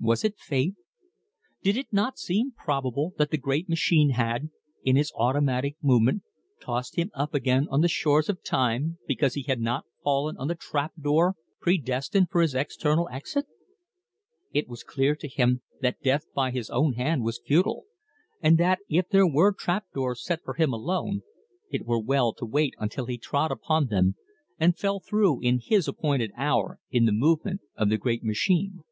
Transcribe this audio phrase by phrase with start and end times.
[0.00, 0.74] Was it fate?
[1.62, 4.50] Did it not seem probable that the Great Machine had,
[4.82, 6.24] in its automatic movement,
[6.60, 10.48] tossed him up again on the shores of Time because he had not fallen on
[10.48, 13.46] the trap door predestined for his eternal exit?
[14.52, 17.84] It was clear to him that death by his own hand was futile,
[18.42, 21.22] and that if there were trap doors set for him alone,
[21.70, 24.16] it were well to wait until he trod upon them
[24.58, 28.82] and fell through in his appointed hour in the movement of the Great Machine.